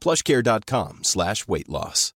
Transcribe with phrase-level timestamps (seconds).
[0.00, 2.12] plushcare.com slash weight loss.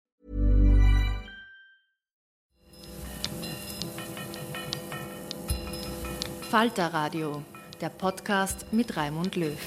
[6.51, 7.43] Falter Radio,
[7.79, 9.57] der Podcast mit Raimund Löw.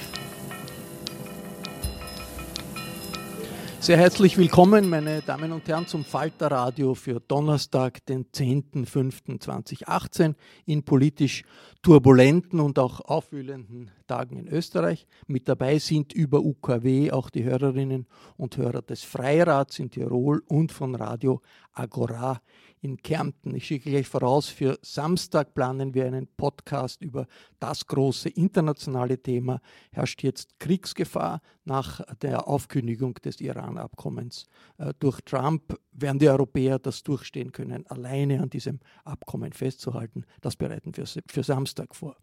[3.85, 10.33] Sehr herzlich willkommen, meine Damen und Herren, zum Falter Radio für Donnerstag, den 10.05.2018
[10.65, 11.43] in politisch
[11.83, 15.05] turbulenten und auch aufwühlenden Tagen in Österreich.
[15.27, 20.71] Mit dabei sind über UKW auch die Hörerinnen und Hörer des Freirats in Tirol und
[20.71, 22.41] von Radio Agora
[22.81, 23.55] in Kärnten.
[23.55, 27.27] Ich schicke gleich voraus, für Samstag planen wir einen Podcast über
[27.59, 29.59] das große internationale Thema.
[29.91, 34.45] Herrscht jetzt Kriegsgefahr nach der Aufkündigung des Iran-Abkommens
[34.77, 35.79] äh, durch Trump?
[35.91, 40.25] Werden die Europäer das durchstehen können, alleine an diesem Abkommen festzuhalten?
[40.41, 42.15] Das bereiten wir für Samstag vor.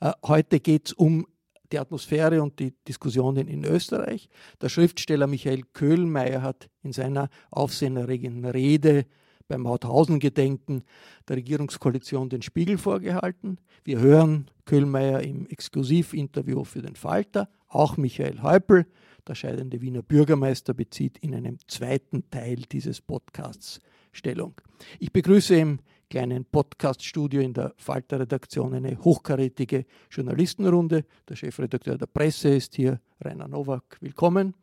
[0.00, 1.26] Äh, heute geht es um
[1.72, 4.28] die Atmosphäre und die Diskussionen in Österreich.
[4.60, 9.06] Der Schriftsteller Michael Köhlmeier hat in seiner aufsehenerregenden Rede
[9.48, 10.82] beim Mauthausen-Gedenken
[11.28, 13.58] der Regierungskoalition den Spiegel vorgehalten.
[13.84, 17.48] Wir hören Köhlmeier im Exklusivinterview für den Falter.
[17.68, 18.86] Auch Michael Häupl,
[19.26, 23.80] der scheidende Wiener Bürgermeister, bezieht in einem zweiten Teil dieses Podcasts
[24.12, 24.54] Stellung.
[24.98, 25.78] Ich begrüße im
[26.08, 31.04] kleinen Podcaststudio in der Falter-Redaktion eine hochkarätige Journalistenrunde.
[31.28, 33.98] Der Chefredakteur der Presse ist hier, Rainer Nowak.
[34.00, 34.54] Willkommen.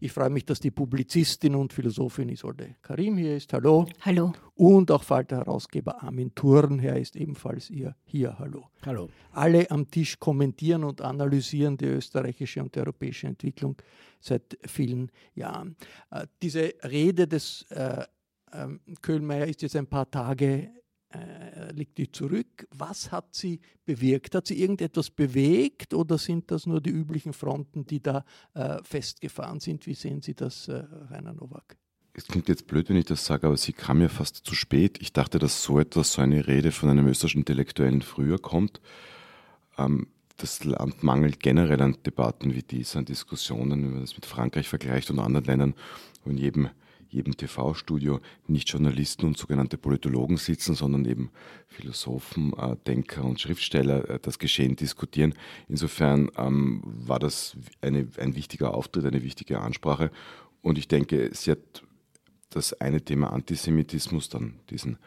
[0.00, 3.52] Ich freue mich, dass die Publizistin und Philosophin Isolde Karim hier ist.
[3.52, 3.86] Hallo.
[4.02, 4.32] Hallo.
[4.54, 8.38] Und auch Falter-Herausgeber Armin Thurnherr ist ebenfalls ihr hier.
[8.38, 8.68] Hallo.
[8.84, 9.08] Hallo.
[9.32, 13.76] Alle am Tisch kommentieren und analysieren die österreichische und die europäische Entwicklung
[14.20, 15.76] seit vielen Jahren.
[16.10, 18.04] Äh, diese Rede des äh,
[18.52, 18.68] äh,
[19.00, 20.70] Köhlmeier ist jetzt ein paar Tage
[21.16, 22.66] äh, liegt die zurück.
[22.70, 24.34] Was hat sie bewirkt?
[24.34, 29.60] Hat sie irgendetwas bewegt oder sind das nur die üblichen Fronten, die da äh, festgefahren
[29.60, 29.86] sind?
[29.86, 31.76] Wie sehen Sie das, äh, Rainer Nowak?
[32.12, 34.98] Es klingt jetzt blöd, wenn ich das sage, aber sie kam ja fast zu spät.
[35.02, 38.80] Ich dachte, dass so etwas, so eine Rede von einem österreichischen Intellektuellen früher kommt.
[39.76, 44.26] Ähm, das Land mangelt generell an Debatten wie diese, an Diskussionen, wenn man das mit
[44.26, 45.74] Frankreich vergleicht und anderen Ländern,
[46.24, 46.70] wo in jedem
[47.08, 51.30] jedem TV-Studio nicht Journalisten und sogenannte Politologen sitzen, sondern eben
[51.68, 55.34] Philosophen, äh, Denker und Schriftsteller äh, das Geschehen diskutieren.
[55.68, 60.10] Insofern ähm, war das eine, ein wichtiger Auftritt, eine wichtige Ansprache.
[60.62, 61.82] Und ich denke, sie hat
[62.50, 64.98] das eine Thema Antisemitismus, dann diesen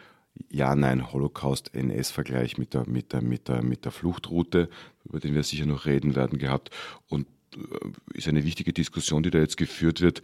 [0.50, 4.70] Ja-Nein-Holocaust-NS-Vergleich mit der, mit, der, mit, der, mit der Fluchtroute,
[5.04, 6.72] über den wir sicher noch reden werden, gehabt.
[7.08, 7.60] Und äh,
[8.14, 10.22] ist eine wichtige Diskussion, die da jetzt geführt wird.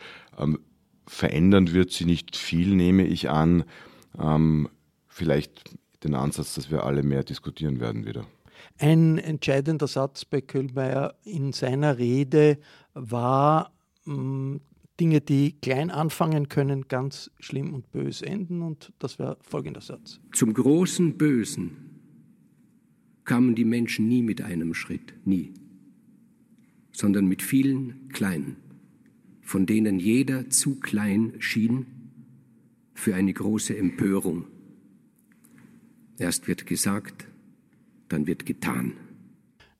[1.08, 3.64] Verändern wird sie nicht viel, nehme ich an.
[4.20, 4.70] Ähm,
[5.08, 8.26] vielleicht den Ansatz, dass wir alle mehr diskutieren werden wieder.
[8.78, 12.58] Ein entscheidender Satz bei Köhlmeier in seiner Rede
[12.94, 13.72] war,
[14.06, 14.62] mh, mm,
[15.00, 18.62] Dinge, die klein anfangen können, ganz schlimm und bös enden.
[18.62, 20.22] Und das war folgender Satz.
[20.34, 21.78] Zum großen Bösen
[23.26, 25.54] kamen die Menschen nie mit einem Schritt, nie,
[26.94, 28.56] sondern mit vielen kleinen
[29.46, 31.86] von denen jeder zu klein schien
[32.96, 34.48] für eine große Empörung.
[36.18, 37.28] Erst wird gesagt,
[38.10, 38.94] dann wird getan.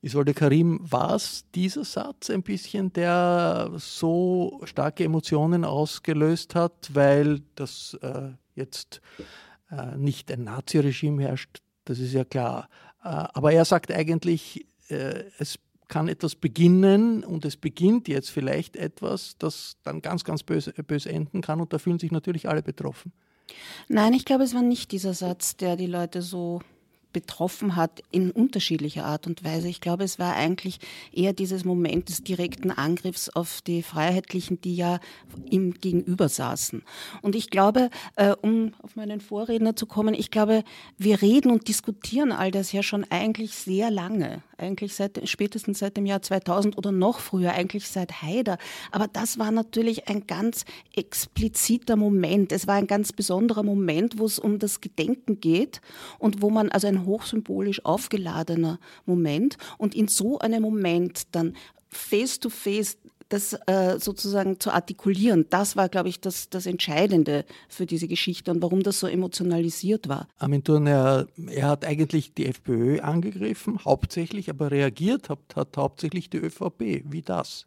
[0.02, 7.40] Isolde Karim, war es dieser Satz ein bisschen, der so starke Emotionen ausgelöst hat, weil
[7.56, 9.00] das äh, jetzt
[9.70, 12.68] äh, nicht ein Naziregime herrscht, das ist ja klar.
[13.02, 18.76] Äh, aber er sagt eigentlich, äh, es kann etwas beginnen und es beginnt jetzt vielleicht
[18.76, 22.62] etwas, das dann ganz, ganz böse, böse enden kann und da fühlen sich natürlich alle
[22.62, 23.12] betroffen.
[23.88, 26.60] Nein, ich glaube, es war nicht dieser Satz, der die Leute so
[27.16, 29.68] betroffen hat in unterschiedlicher Art und Weise.
[29.68, 30.80] Ich glaube, es war eigentlich
[31.12, 35.00] eher dieses Moment des direkten Angriffs auf die Freiheitlichen, die ja
[35.48, 36.82] ihm gegenüber saßen.
[37.22, 40.62] Und ich glaube, äh, um auf meinen Vorredner zu kommen, ich glaube,
[40.98, 45.96] wir reden und diskutieren all das ja schon eigentlich sehr lange eigentlich seit, spätestens seit
[45.96, 48.58] dem Jahr 2000 oder noch früher, eigentlich seit Haider.
[48.90, 50.64] Aber das war natürlich ein ganz
[50.94, 52.52] expliziter Moment.
[52.52, 55.80] Es war ein ganz besonderer Moment, wo es um das Gedenken geht
[56.18, 61.54] und wo man, also ein hochsymbolisch aufgeladener Moment und in so einem Moment dann
[61.88, 67.44] face to face das äh, sozusagen zu artikulieren, das war, glaube ich, das, das Entscheidende
[67.68, 70.28] für diese Geschichte und warum das so emotionalisiert war.
[70.38, 76.38] Armin Thurner, er hat eigentlich die FPÖ angegriffen, hauptsächlich, aber reagiert hat, hat hauptsächlich die
[76.38, 77.04] ÖVP.
[77.04, 77.66] Wie das?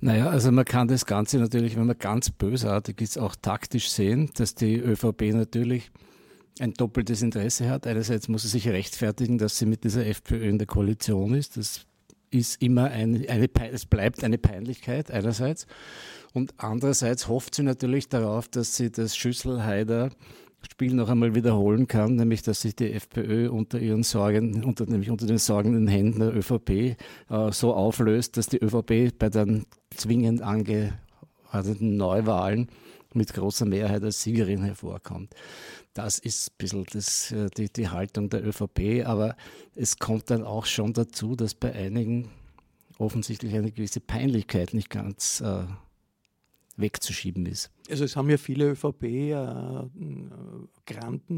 [0.00, 4.30] Naja, also man kann das Ganze natürlich, wenn man ganz bösartig ist, auch taktisch sehen,
[4.36, 5.90] dass die ÖVP natürlich
[6.60, 7.86] ein doppeltes Interesse hat.
[7.86, 11.56] Einerseits muss sie sich rechtfertigen, dass sie mit dieser FPÖ in der Koalition ist.
[11.56, 11.86] Das
[12.30, 15.66] ist immer eine, eine, es bleibt eine Peinlichkeit einerseits
[16.34, 20.10] und andererseits hofft sie natürlich darauf, dass sie das Schüsselheider
[20.70, 25.10] Spiel noch einmal wiederholen kann, nämlich dass sich die FPÖ unter ihren Sorgen, unter, nämlich
[25.10, 26.96] unter den sorgenden Händen der ÖVP äh,
[27.52, 32.68] so auflöst, dass die ÖVP bei den zwingend angeordneten Neuwahlen
[33.18, 35.34] mit großer Mehrheit als Siegerin hervorkommt.
[35.92, 39.36] Das ist ein bisschen das, äh, die, die Haltung der ÖVP, aber
[39.74, 42.30] es kommt dann auch schon dazu, dass bei einigen
[42.98, 45.64] offensichtlich eine gewisse Peinlichkeit nicht ganz äh,
[46.76, 47.70] wegzuschieben ist.
[47.90, 49.88] Also es haben ja viele ÖVP-Granten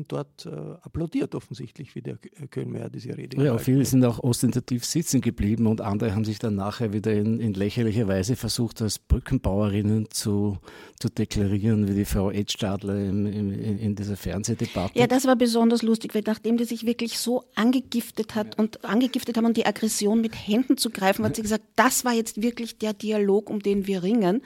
[0.00, 0.50] äh, dort äh,
[0.82, 2.18] applaudiert offensichtlich, wie der
[2.50, 6.56] Kölnmeier diese Rede Ja, viele sind auch ostentativ sitzen geblieben und andere haben sich dann
[6.56, 10.58] nachher wieder in, in lächerlicher Weise versucht, als Brückenbauerinnen zu,
[10.98, 14.98] zu deklarieren, wie die Frau Edstadler im, im, in dieser Fernsehdebatte.
[14.98, 19.36] Ja, das war besonders lustig, weil nachdem die sich wirklich so angegiftet hat und angegiftet
[19.36, 22.78] haben und die Aggression mit Händen zu greifen, hat sie gesagt, das war jetzt wirklich
[22.78, 24.42] der Dialog, um den wir ringen.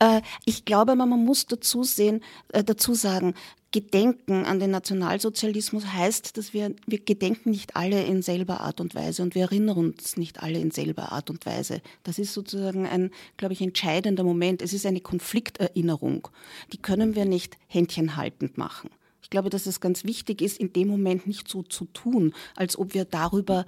[0.00, 0.18] Ja.
[0.18, 3.34] Äh, ich glaube, man muss dazu sehen, äh, dazu sagen,
[3.74, 8.94] Gedenken an den Nationalsozialismus heißt, dass wir, wir gedenken nicht alle in selber Art und
[8.94, 11.82] Weise und wir erinnern uns nicht alle in selber Art und Weise.
[12.04, 14.62] Das ist sozusagen ein, glaube ich, entscheidender Moment.
[14.62, 16.28] Es ist eine Konflikterinnerung.
[16.72, 18.90] Die können wir nicht händchenhaltend machen.
[19.24, 22.78] Ich glaube, dass es ganz wichtig ist, in dem Moment nicht so zu tun, als
[22.78, 23.64] ob wir darüber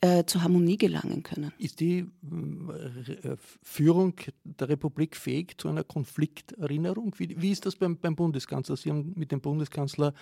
[0.00, 1.52] äh, zur Harmonie gelangen können.
[1.58, 7.14] Ist die äh, Führung der Republik fähig zu einer Konflikterinnerung?
[7.18, 8.76] Wie, wie ist das beim, beim, Bundeskanzler?
[8.76, 10.12] Sie haben mit dem Bundeskanzler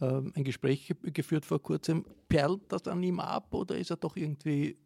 [0.00, 2.04] äh, ein Gespräch geführt vor kurzem.
[2.28, 4.76] Perlt das an ihm ab oder ist er doch irgendwie,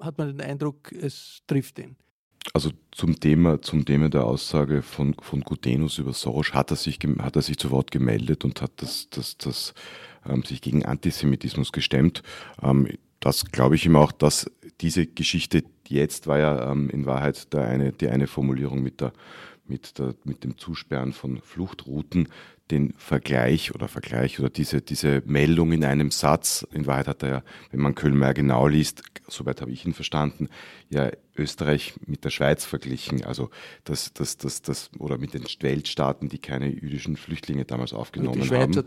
[0.00, 1.94] hat man den Eindruck, es trifft ihn?
[2.54, 6.98] Also zum Thema, zum Thema der Aussage von, von Gutenus über Soros hat er sich,
[7.18, 9.74] hat er sich zu Wort gemeldet und hat das, das, das,
[10.26, 12.22] ähm, sich gegen Antisemitismus gestemmt.
[12.62, 12.88] Ähm,
[13.20, 14.50] das glaube ich ihm auch, dass
[14.80, 19.12] diese Geschichte jetzt war ja ähm, in Wahrheit der eine, die eine Formulierung mit, der,
[19.66, 22.28] mit, der, mit dem Zusperren von Fluchtrouten,
[22.70, 26.66] den Vergleich oder Vergleich oder diese, diese Meldung in einem Satz.
[26.72, 30.48] In Wahrheit hat er ja, wenn man Kölnmeier genau liest, soweit habe ich ihn verstanden,
[30.90, 33.50] ja Österreich mit der Schweiz verglichen, also
[33.84, 38.42] das, das, das, das, oder mit den Weltstaaten, die keine jüdischen Flüchtlinge damals aufgenommen haben.
[38.42, 38.86] Die Schweiz haben.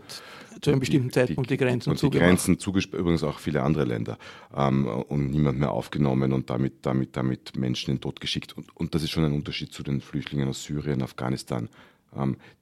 [0.54, 2.22] hat zu einem bestimmten die, Zeitpunkt die, die Grenzen und zugemacht.
[2.22, 4.18] Die Grenzen zugesperrt, übrigens auch viele andere Länder
[4.54, 8.56] ähm, und niemand mehr aufgenommen und damit, damit, damit Menschen in den Tod geschickt.
[8.56, 11.68] Und, und das ist schon ein Unterschied zu den Flüchtlingen aus Syrien, Afghanistan,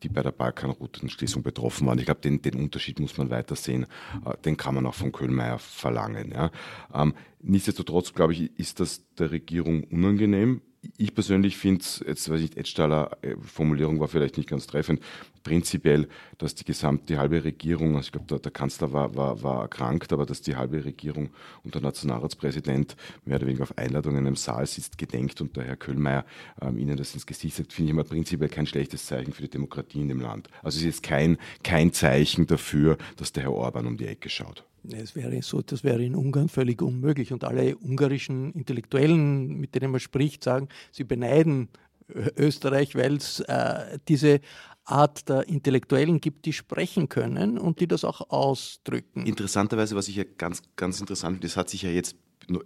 [0.03, 1.99] die bei der Balkanroutenschließung betroffen waren.
[1.99, 3.87] Ich glaube, den, den Unterschied muss man weiter sehen.
[4.25, 6.33] Äh, den kann man auch von Kölmeier verlangen.
[6.33, 6.51] Ja.
[6.95, 10.63] Ähm, nichtsdestotrotz, glaube ich, ist das der Regierung unangenehm
[10.97, 15.01] ich persönlich finde es, jetzt weiß ich, Edstaller äh, Formulierung war vielleicht nicht ganz treffend,
[15.43, 16.09] prinzipiell,
[16.39, 20.13] dass die gesamte, halbe Regierung, also ich glaube, der, der, Kanzler war, war, war erkrankt,
[20.13, 21.31] aber dass die halbe Regierung
[21.65, 25.65] und der Nationalratspräsident mehr oder weniger auf Einladung in einem Saal sitzt, gedenkt und der
[25.65, 26.25] Herr Köhlmeier
[26.61, 29.51] ähm, ihnen das ins Gesicht sagt, finde ich immer prinzipiell kein schlechtes Zeichen für die
[29.51, 30.49] Demokratie in dem Land.
[30.63, 34.65] Also es ist kein, kein Zeichen dafür, dass der Herr Orban um die Ecke schaut.
[34.89, 37.33] Es wäre so, das wäre in Ungarn völlig unmöglich.
[37.33, 41.69] Und alle ungarischen Intellektuellen, mit denen man spricht, sagen, sie beneiden
[42.37, 44.41] Österreich, weil es äh, diese
[44.85, 49.27] Art der Intellektuellen gibt, die sprechen können und die das auch ausdrücken.
[49.27, 52.17] Interessanterweise, was ich ja ganz, ganz interessant finde, das hat sich ja jetzt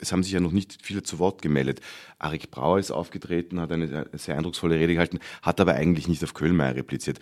[0.01, 1.81] es haben sich ja noch nicht viele zu Wort gemeldet.
[2.19, 6.33] Arik Brauer ist aufgetreten, hat eine sehr eindrucksvolle Rede gehalten, hat aber eigentlich nicht auf
[6.33, 7.19] Köhlmeier repliziert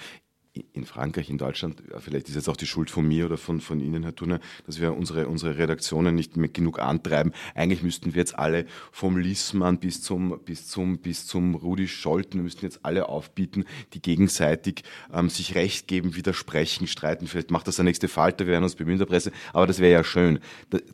[0.75, 3.81] in Frankreich, in Deutschland, vielleicht ist jetzt auch die Schuld von mir oder von, von
[3.81, 7.33] Ihnen, Herr Thurner, dass wir unsere, unsere Redaktionen nicht mehr genug antreiben.
[7.55, 12.35] Eigentlich müssten wir jetzt alle vom Lissmann bis zum, bis zum, bis zum Rudi Scholten,
[12.35, 14.83] wir müssten jetzt alle aufbieten, die gegenseitig
[15.13, 17.27] ähm, sich Recht geben, widersprechen, streiten.
[17.27, 19.93] Vielleicht macht das der nächste Falter, wir werden uns bemühen der Presse, aber das wäre
[19.93, 20.39] ja schön,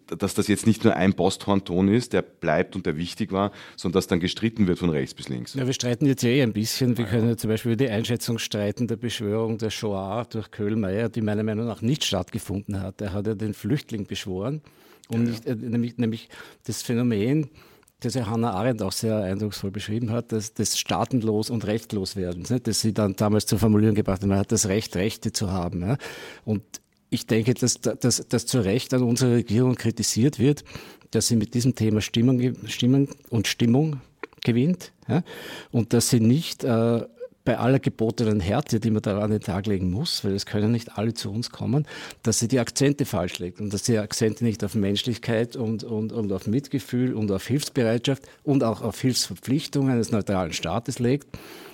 [0.06, 3.98] dass das jetzt nicht nur ein Posthornton ist, der bleibt und der wichtig war, sondern
[3.98, 5.54] dass dann gestritten wird von rechts bis links.
[5.54, 6.96] Ja, wir streiten jetzt eh ein bisschen.
[6.96, 10.50] Wir können ja zum Beispiel über die Einschätzung streiten der Beschwörung Verschwörung der Shoah durch
[10.50, 13.00] Köhlmeier, die meiner Meinung nach nicht stattgefunden hat.
[13.00, 14.60] Er hat ja den Flüchtling beschworen,
[15.08, 16.28] um ja, nicht, äh, nämlich, nämlich
[16.66, 17.48] das Phänomen,
[18.00, 22.44] das ja Hannah Arendt auch sehr eindrucksvoll beschrieben hat, dass das staatenlos und rechtlos werden,
[22.48, 22.60] ne?
[22.60, 25.80] das sie dann damals zur Formulierung gebracht hat, man hat das Recht, Rechte zu haben.
[25.80, 25.96] Ja?
[26.44, 26.62] Und
[27.10, 30.62] ich denke, dass, dass, dass zu Recht an unserer Regierung kritisiert wird,
[31.10, 34.00] dass sie mit diesem Thema Stimmung, Stimmung und Stimmung
[34.44, 35.22] gewinnt ja?
[35.72, 37.02] und dass sie nicht äh,
[37.48, 40.70] bei aller gebotenen Härte, die man da an den Tag legen muss, weil es können
[40.70, 41.86] nicht alle zu uns kommen,
[42.22, 46.12] dass sie die Akzente falsch legt und dass sie Akzente nicht auf Menschlichkeit und, und,
[46.12, 51.26] und auf Mitgefühl und auf Hilfsbereitschaft und auch auf Hilfsverpflichtungen eines neutralen Staates legt,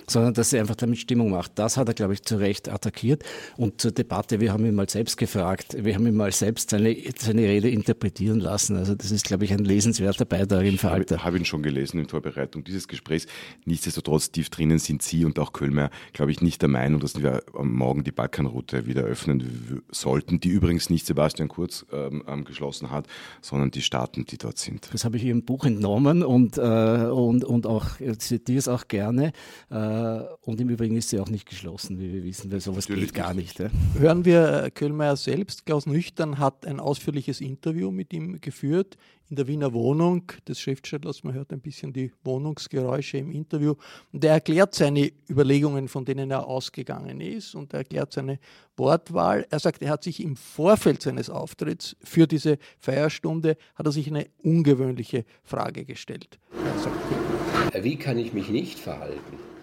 [0.07, 1.53] sondern dass er einfach damit Stimmung macht.
[1.55, 3.23] Das hat er, glaube ich, zu Recht attackiert.
[3.57, 6.95] Und zur Debatte, wir haben ihn mal selbst gefragt, wir haben ihn mal selbst seine,
[7.17, 8.75] seine Rede interpretieren lassen.
[8.75, 11.15] Also das ist, glaube ich, ein lesenswerter Beitrag im Falter.
[11.15, 13.27] Ich habe ihn schon gelesen in Vorbereitung dieses Gesprächs.
[13.65, 17.43] Nichtsdestotrotz, tief drinnen sind Sie und auch Kölmer, glaube ich, nicht der Meinung, dass wir
[17.53, 23.07] morgen die Balkanroute wieder öffnen sollten, die übrigens nicht Sebastian Kurz ähm, ähm geschlossen hat,
[23.41, 24.89] sondern die Staaten, die dort sind.
[24.93, 27.85] Das habe ich Ihrem Buch entnommen und, äh, und, und auch
[28.17, 29.31] zitiere es auch gerne.
[29.71, 29.94] Äh,
[30.41, 33.23] und im Übrigen ist sie auch nicht geschlossen, wie wir wissen, weil sowas Natürlich geht
[33.23, 33.59] gar nicht.
[33.59, 33.69] Ja.
[33.97, 35.65] Hören wir äh, Köhlmeier selbst.
[35.65, 38.97] Klaus Nüchtern hat ein ausführliches Interview mit ihm geführt
[39.29, 41.23] in der Wiener Wohnung des Schriftstellers.
[41.23, 43.75] Man hört ein bisschen die Wohnungsgeräusche im Interview.
[44.11, 47.55] Und er erklärt seine Überlegungen, von denen er ausgegangen ist.
[47.55, 48.39] Und er erklärt seine
[48.77, 49.47] Wortwahl.
[49.49, 54.07] Er sagt, er hat sich im Vorfeld seines Auftritts für diese Feierstunde, hat er sich
[54.07, 56.39] eine ungewöhnliche Frage gestellt.
[56.77, 59.54] Sagt, wie kann ich mich nicht verhalten?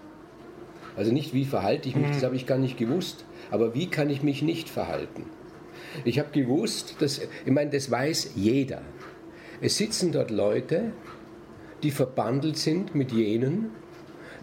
[0.96, 2.26] Also nicht, wie verhalte ich mich, das mhm.
[2.26, 3.24] habe ich gar nicht gewusst.
[3.50, 5.24] Aber wie kann ich mich nicht verhalten?
[6.04, 8.82] Ich habe gewusst, dass, ich meine, das weiß jeder.
[9.60, 10.92] Es sitzen dort Leute,
[11.82, 13.70] die verbandelt sind mit jenen,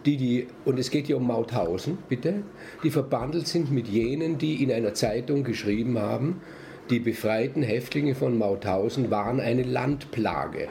[0.05, 2.43] die die, und es geht hier um Mauthausen, bitte,
[2.83, 6.41] die verbandelt sind mit jenen, die in einer Zeitung geschrieben haben,
[6.89, 10.69] die befreiten Häftlinge von Mauthausen waren eine Landplage.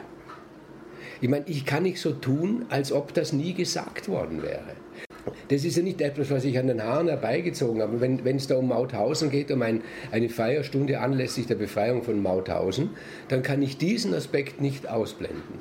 [1.21, 4.75] Ich meine, ich kann nicht so tun, als ob das nie gesagt worden wäre.
[5.49, 8.01] Das ist ja nicht etwas, was ich an den Haaren herbeigezogen habe.
[8.01, 9.81] Wenn, es da um Mauthausen geht, um ein,
[10.11, 12.91] eine Feierstunde anlässlich der Befreiung von Mauthausen,
[13.27, 15.59] dann kann ich diesen Aspekt nicht ausblenden.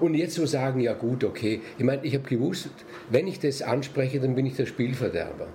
[0.00, 1.60] Und jetzt so sagen, ja gut, okay.
[1.78, 2.70] Ich meine, ich habe gewusst,
[3.10, 5.48] wenn ich das anspreche, dann bin ich der Spielverderber.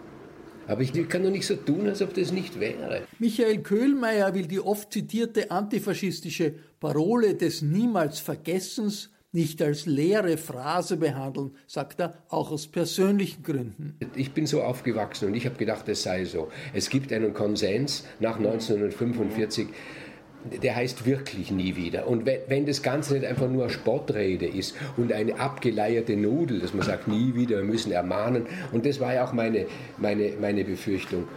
[0.67, 3.01] Aber ich kann doch nicht so tun, als ob das nicht wäre.
[3.19, 10.97] Michael Köhlmeier will die oft zitierte antifaschistische Parole des Niemals Vergessens nicht als leere Phrase
[10.97, 13.97] behandeln, sagt er, auch aus persönlichen Gründen.
[14.15, 16.49] Ich bin so aufgewachsen und ich habe gedacht, es sei so.
[16.73, 19.67] Es gibt einen Konsens nach 1945
[20.61, 22.07] der heißt wirklich nie wieder.
[22.07, 26.73] Und wenn, das Ganze nicht einfach nur eine Spottrede ist und eine abgeleierte Nudel, dass
[26.73, 30.65] man sagt, nie wieder, wir müssen ermahnen, und das war ja auch meine, meine, meine
[30.65, 31.27] Befürchtung.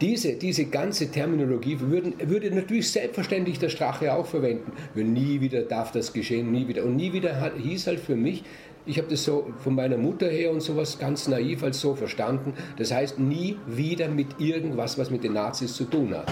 [0.00, 4.72] Diese, diese ganze Terminologie würden, würde natürlich selbstverständlich der Strache auch verwenden.
[4.94, 6.84] Nie wieder darf das geschehen, nie wieder.
[6.84, 8.44] Und nie wieder hieß halt für mich,
[8.86, 12.52] ich habe das so von meiner Mutter her und sowas ganz naiv als so verstanden.
[12.76, 16.30] Das heißt, nie wieder mit irgendwas, was mit den Nazis zu tun hat.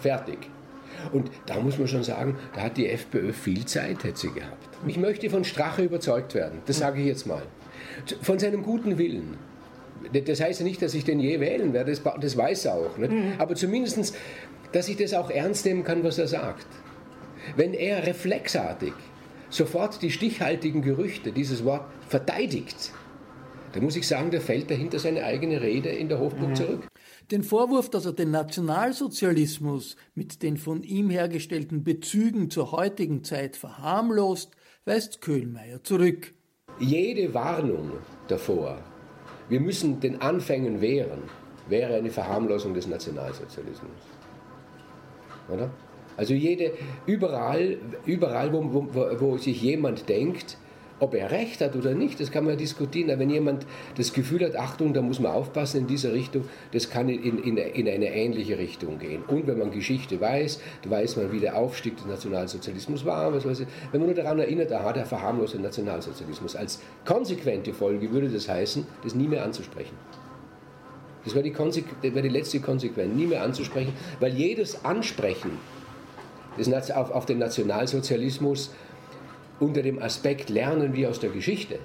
[0.00, 0.38] Fertig.
[1.12, 4.68] Und da muss man schon sagen, da hat die FPÖ viel Zeit, hätte sie gehabt.
[4.86, 7.42] Ich möchte von Strache überzeugt werden, das sage ich jetzt mal.
[8.22, 9.36] Von seinem guten Willen.
[10.26, 12.98] Das heißt ja nicht, dass ich den je wählen werde, das, das weiß er auch.
[12.98, 13.34] Mhm.
[13.38, 14.14] Aber zumindest,
[14.72, 16.66] dass ich das auch ernst nehmen kann, was er sagt.
[17.56, 18.92] Wenn er reflexartig
[19.50, 22.92] sofort die stichhaltigen Gerüchte, dieses Wort verteidigt,
[23.72, 26.54] dann muss ich sagen, der fällt dahinter seine eigene Rede in der Hofburg mhm.
[26.54, 26.88] zurück.
[27.30, 33.56] Den Vorwurf, dass er den Nationalsozialismus mit den von ihm hergestellten Bezügen zur heutigen Zeit
[33.56, 34.50] verharmlost,
[34.84, 36.34] weist Köhlmeier zurück.
[36.78, 37.92] Jede Warnung
[38.28, 38.82] davor,
[39.52, 41.24] wir müssen den Anfängen wehren,
[41.68, 43.90] wäre eine Verharmlosung des Nationalsozialismus.
[45.50, 45.68] Oder?
[46.16, 46.72] Also jede,
[47.04, 50.56] überall, überall wo, wo, wo sich jemand denkt,
[51.02, 53.10] Ob er recht hat oder nicht, das kann man diskutieren.
[53.10, 53.66] Aber wenn jemand
[53.96, 57.56] das Gefühl hat, Achtung, da muss man aufpassen in dieser Richtung, das kann in, in,
[57.56, 59.24] in eine ähnliche Richtung gehen.
[59.26, 63.34] Und wenn man Geschichte weiß, da weiß man, wie der Aufstieg des Nationalsozialismus war.
[63.34, 63.66] Was weiß ich.
[63.90, 66.54] Wenn man nur daran erinnert, aha, der verharmloste Nationalsozialismus.
[66.54, 69.96] Als konsequente Folge würde das heißen, das nie mehr anzusprechen.
[71.24, 75.58] Das wäre die, wär die letzte Konsequenz, nie mehr anzusprechen, weil jedes Ansprechen
[76.94, 78.70] auf, auf den Nationalsozialismus
[79.62, 81.78] unter dem Aspekt lernen wir aus der Geschichte,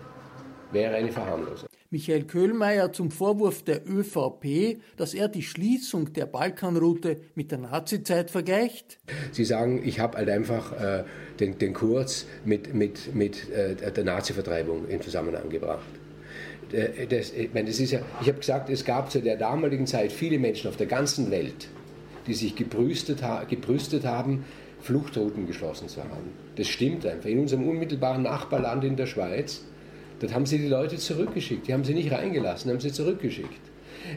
[0.72, 1.70] wäre eine Verharmlosung.
[1.90, 8.30] Michael Köhlmeier zum Vorwurf der ÖVP, dass er die Schließung der Balkanroute mit der Nazizeit
[8.30, 9.00] vergleicht?
[9.32, 11.06] Sie sagen, ich habe halt einfach äh,
[11.40, 15.88] den, den Kurz mit, mit, mit äh, der Nazi-Vertreibung in Zusammenhang gebracht.
[16.74, 19.88] Äh, das, ich meine, das ist ja, ich habe gesagt, es gab zu der damaligen
[19.88, 21.70] Zeit viele Menschen auf der ganzen Welt,
[22.26, 24.44] die sich gebrüstet, gebrüstet haben,
[24.82, 26.47] Fluchtrouten geschlossen zu haben.
[26.58, 27.30] Das stimmt einfach.
[27.30, 29.64] In unserem unmittelbaren Nachbarland in der Schweiz,
[30.20, 31.68] dort haben sie die Leute zurückgeschickt.
[31.68, 33.62] Die haben sie nicht reingelassen, haben sie zurückgeschickt.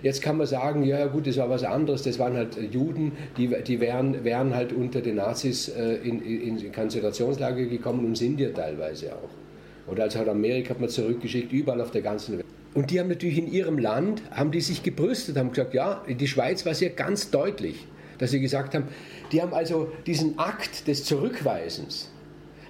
[0.03, 3.49] Jetzt kann man sagen, ja gut, das war was anderes, das waren halt Juden, die,
[3.67, 8.51] die wären, wären halt unter den Nazis äh, in, in, Konzentrationslager gekommen und sind ja
[8.51, 9.91] teilweise auch.
[9.91, 12.47] Oder als halt Amerika hat man zurückgeschickt, überall auf der ganzen Welt.
[12.75, 16.29] Und die haben natürlich in ihrem Land, haben die sich gebrüstet, haben gesagt, ja, die
[16.29, 17.87] Schweiz war sehr ganz deutlich,
[18.19, 18.85] dass sie gesagt haben,
[19.33, 22.11] die haben also diesen Akt des Zurückweisens,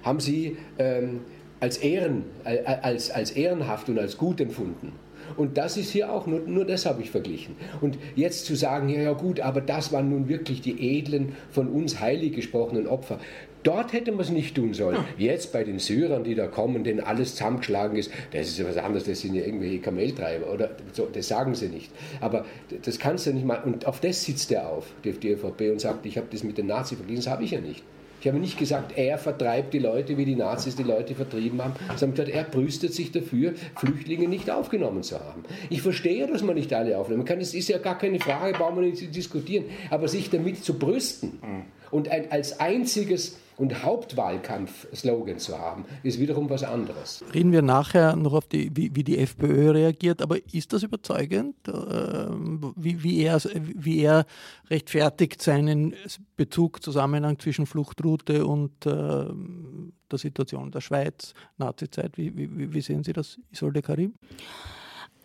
[0.03, 1.21] haben sie ähm,
[1.59, 4.93] als, Ehren, äh, als, als ehrenhaft und als gut empfunden.
[5.37, 7.55] Und das ist hier auch, nur, nur das habe ich verglichen.
[7.79, 11.67] Und jetzt zu sagen, ja, ja gut, aber das waren nun wirklich die edlen, von
[11.69, 13.19] uns heilig gesprochenen Opfer.
[13.63, 14.97] Dort hätte man es nicht tun sollen.
[15.19, 18.77] Jetzt bei den Syrern, die da kommen, denen alles zusammengeschlagen ist, das ist ja was
[18.77, 21.91] anderes, das sind ja irgendwelche Kameltreiber, oder so, das sagen sie nicht.
[22.21, 22.45] Aber
[22.83, 26.07] das kannst du nicht mal, und auf das sitzt er auf, die ÖVP, und sagt,
[26.07, 27.83] ich habe das mit den Nazis verglichen, das habe ich ja nicht.
[28.21, 31.73] Ich habe nicht gesagt, er vertreibt die Leute, wie die Nazis die Leute vertrieben haben,
[31.97, 35.43] sondern gesagt, er brüstet sich dafür, Flüchtlinge nicht aufgenommen zu haben.
[35.71, 37.39] Ich verstehe, dass man nicht alle aufnehmen kann.
[37.41, 39.65] Es ist ja gar keine Frage, brauchen wir nicht zu diskutieren.
[39.89, 41.63] Aber sich damit zu brüsten mhm.
[41.89, 47.23] und ein, als einziges und Hauptwahlkampf-Slogan zu haben, ist wiederum was anderes.
[47.31, 51.55] Reden wir nachher noch auf die, wie, wie die FPÖ reagiert, aber ist das überzeugend,
[51.67, 51.71] äh,
[52.75, 53.39] wie, wie, er,
[53.75, 54.25] wie er
[54.71, 55.93] rechtfertigt seinen
[56.35, 59.25] Bezug, Zusammenhang zwischen Fluchtroute und äh,
[60.11, 62.17] der Situation der Schweiz, Nazizeit?
[62.17, 64.15] Wie, wie, wie sehen Sie das, Isolde Karim?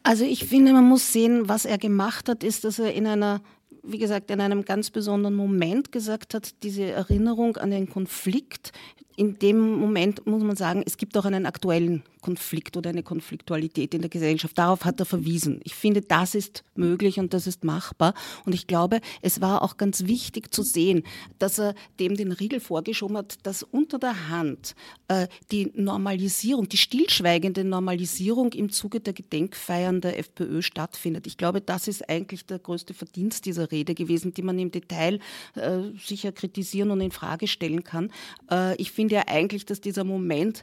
[0.02, 3.40] Also ich finde, man muss sehen, was er gemacht hat, ist, dass er in einer
[3.87, 8.72] wie gesagt, in einem ganz besonderen Moment gesagt hat, diese Erinnerung an den Konflikt.
[9.16, 13.94] In dem Moment muss man sagen, es gibt auch einen aktuellen Konflikt oder eine Konfliktualität
[13.94, 14.59] in der Gesellschaft.
[14.59, 15.61] Darauf hat er verwiesen.
[15.62, 18.14] Ich finde, das ist möglich und das ist machbar.
[18.44, 21.05] Und ich glaube, es war auch ganz wichtig zu sehen,
[21.38, 24.74] dass er dem den Riegel vorgeschoben hat, dass unter der Hand
[25.07, 31.29] äh, die Normalisierung, die stillschweigende Normalisierung im Zuge der Gedenkfeiern der FPÖ stattfindet.
[31.29, 35.20] Ich glaube, das ist eigentlich der größte Verdienst dieser Rede gewesen, die man im Detail
[35.55, 38.11] äh, sicher kritisieren und in Frage stellen kann.
[38.50, 40.62] Äh, ich finde ja eigentlich, dass dieser Moment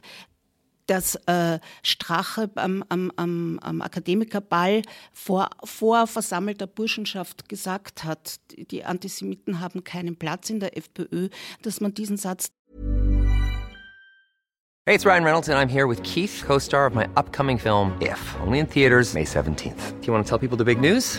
[0.86, 4.82] dass äh, Strache am, am, am, am Akademikerball
[5.14, 11.30] vor, vor versammelter Burschenschaft gesagt hat, die Antisemiten haben keinen Platz in der FPÖ,
[11.62, 12.50] dass man diesen Satz.
[14.84, 18.36] Hey, it's Ryan Reynolds and I'm here with Keith, co-star of my upcoming film If,
[18.44, 19.98] only in theaters May 17th.
[20.02, 21.18] Do you want to tell people the big news?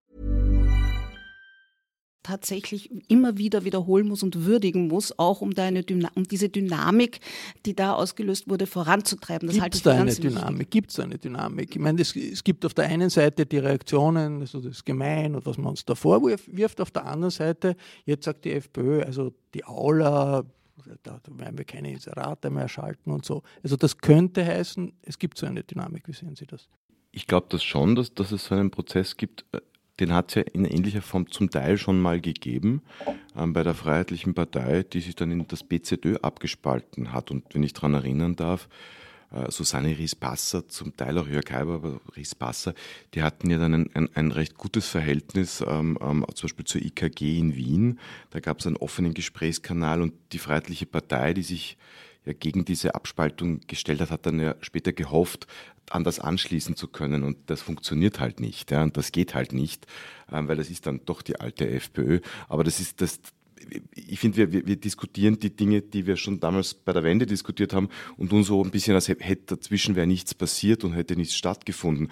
[2.23, 5.83] Tatsächlich immer wieder wiederholen muss und würdigen muss, auch um, da eine
[6.15, 7.19] um diese Dynamik,
[7.65, 9.47] die da ausgelöst wurde, voranzutreiben.
[9.47, 10.71] Das Gibt es da eine Dynamik?
[10.71, 11.75] Gibt es eine Dynamik?
[11.75, 15.35] Ich meine, es, es, gibt auf der einen Seite die Reaktionen, also das ist gemein
[15.35, 19.33] und was man uns da vorwirft, auf der anderen Seite, jetzt sagt die FPÖ, also
[19.53, 20.43] die Aula,
[21.03, 23.43] da werden wir keine Inserate mehr schalten und so.
[23.63, 26.07] Also das könnte heißen, es gibt so eine Dynamik.
[26.07, 26.67] Wie sehen Sie das?
[27.11, 29.59] Ich glaube das schon, dass, dass es so einen Prozess gibt, äh,
[30.01, 32.81] den hat es ja in ähnlicher Form zum Teil schon mal gegeben
[33.37, 37.31] ähm, bei der Freiheitlichen Partei, die sich dann in das BZÖ abgespalten hat.
[37.31, 38.67] Und wenn ich daran erinnern darf,
[39.31, 42.73] äh, Susanne Ries-Passer, zum Teil auch Jörg Heiber, aber Ries-Passer,
[43.13, 46.81] die hatten ja dann ein, ein, ein recht gutes Verhältnis, ähm, ähm, zum Beispiel zur
[46.81, 47.99] IKG in Wien.
[48.31, 51.77] Da gab es einen offenen Gesprächskanal und die Freiheitliche Partei, die sich
[52.25, 55.47] ja gegen diese Abspaltung gestellt hat, hat dann ja später gehofft,
[55.89, 57.23] an das anschließen zu können.
[57.23, 58.71] Und das funktioniert halt nicht.
[58.71, 59.87] Ja, und das geht halt nicht,
[60.31, 62.19] ähm, weil das ist dann doch die alte FPÖ.
[62.47, 63.19] Aber das ist das,
[63.93, 67.73] ich finde, wir, wir, diskutieren die Dinge, die wir schon damals bei der Wende diskutiert
[67.73, 71.35] haben und tun so ein bisschen, als hätte dazwischen wäre nichts passiert und hätte nichts
[71.35, 72.09] stattgefunden.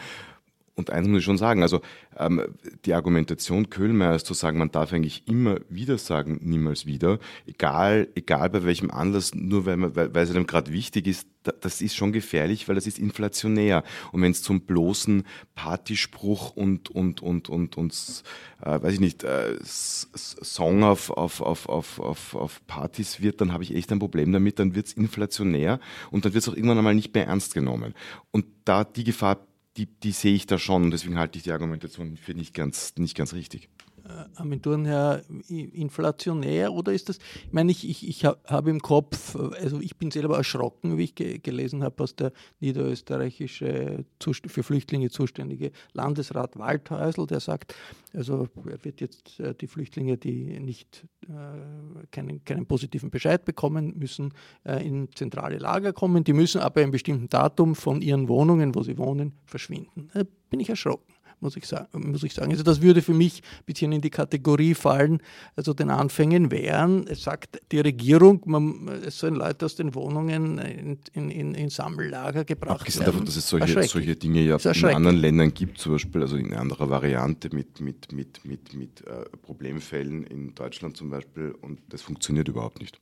[0.80, 1.82] Und eins muss ich schon sagen, also
[2.18, 2.42] ähm,
[2.86, 8.50] die Argumentation Köhlmeiers zu sagen, man darf eigentlich immer wieder sagen, niemals wieder, egal, egal
[8.50, 11.96] bei welchem Anlass, nur weil, man, weil, weil es einem gerade wichtig ist, das ist
[11.96, 13.84] schon gefährlich, weil das ist inflationär.
[14.12, 15.24] Und wenn es zum bloßen
[15.56, 18.24] Partyspruch und, und, und, und, und
[18.62, 23.52] äh, weiß ich nicht, äh, Song auf, auf, auf, auf, auf, auf Partys wird, dann
[23.52, 25.80] habe ich echt ein Problem damit, dann wird es inflationär
[26.12, 27.94] und dann wird es auch irgendwann einmal nicht mehr ernst genommen.
[28.32, 29.49] Und da die Gefahr
[29.80, 32.94] die, die sehe ich da schon und deswegen halte ich die Argumentation für nicht ganz,
[32.98, 33.70] nicht ganz richtig.
[34.10, 39.36] Äh, Aventuren her inflationär oder ist das, ich meine, ich, ich, ich habe im Kopf,
[39.36, 45.10] also ich bin selber erschrocken, wie ich ge gelesen habe, was der niederösterreichische für Flüchtlinge
[45.10, 47.76] zuständige Landesrat Waldhäusl, der sagt,
[48.14, 53.98] also er wird jetzt äh, die Flüchtlinge, die nicht äh, keinen, keinen positiven Bescheid bekommen,
[53.98, 58.74] müssen äh, in zentrale Lager kommen, die müssen aber einem bestimmten Datum von ihren Wohnungen,
[58.74, 60.10] wo sie wohnen, verschwinden.
[60.14, 62.52] Da bin ich erschrocken muss ich, sagen, muss ich sagen.
[62.52, 65.22] Also das würde für mich ein bisschen in die Kategorie fallen,
[65.56, 70.58] also den Anfängen wären, es sagt die Regierung, man, es sollen Leute aus den Wohnungen
[70.58, 73.12] in, in, in Sammellager gebracht Abgesehen werden.
[73.14, 76.54] davon, dass es solche, solche Dinge ja in anderen Ländern gibt, zum Beispiel, also in
[76.54, 82.02] anderer Variante mit, mit, mit, mit, mit äh, Problemfällen in Deutschland zum Beispiel und das
[82.02, 83.00] funktioniert überhaupt nicht.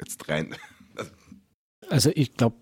[0.00, 0.54] Jetzt rein.
[1.88, 2.56] Also ich glaube,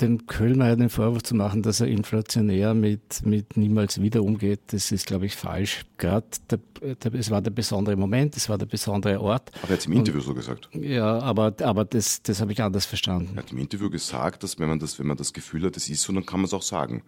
[0.00, 4.92] dem Kölner den Vorwurf zu machen, dass er inflationär mit, mit niemals wieder umgeht, das
[4.92, 5.84] ist, glaube ich, falsch.
[5.98, 6.26] Gerade
[7.12, 9.50] es war der besondere Moment, es war der besondere Ort.
[9.62, 10.68] Aber er hat es im Interview so gesagt.
[10.72, 13.32] Ja, aber, aber das, das habe ich anders verstanden.
[13.34, 15.88] Er hat im Interview gesagt, dass wenn man das, wenn man das Gefühl hat, es
[15.88, 17.02] ist so, dann kann man es auch sagen.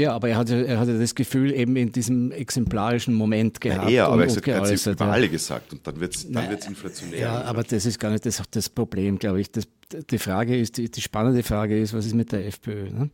[0.00, 3.90] Ja, aber er hatte, er hatte das Gefühl eben in diesem exemplarischen Moment gehabt.
[3.90, 6.68] Ja, aber und, er hat es über alle gesagt und dann wird es dann wird's
[6.68, 7.18] inflationär.
[7.18, 9.50] Ja, aber das ist gar nicht das, das Problem, glaube ich.
[9.50, 12.90] Das, die Frage ist, die, die, spannende Frage ist, was ist mit der FPÖ?
[12.90, 13.10] Ne?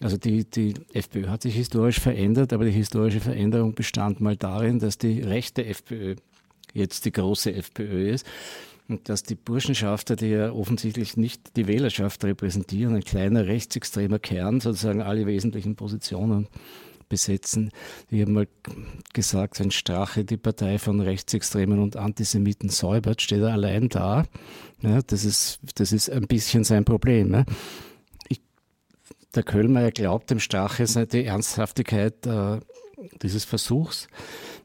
[0.00, 4.78] Also die, die FPÖ hat sich historisch verändert, aber die historische Veränderung bestand mal darin,
[4.78, 6.16] dass die rechte FPÖ
[6.72, 8.26] jetzt die große FPÖ ist
[8.88, 14.60] und dass die Burschenschafter, die ja offensichtlich nicht die Wählerschaft repräsentieren, ein kleiner rechtsextremer Kern,
[14.60, 16.48] sozusagen alle wesentlichen Positionen
[17.08, 17.70] besetzen.
[18.10, 18.48] Ich habe mal
[19.12, 24.24] gesagt, wenn Strache die Partei von Rechtsextremen und Antisemiten säubert, steht er allein da.
[24.82, 27.32] Ja, das, ist, das ist ein bisschen sein Problem.
[27.32, 27.44] Ja.
[28.28, 28.40] Ich,
[29.34, 32.60] der Köhlmeier glaubt dem Strache die Ernsthaftigkeit äh,
[33.22, 34.08] dieses Versuchs.